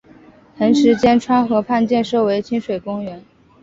[0.57, 3.23] 横十间川河畔建设为亲水公园。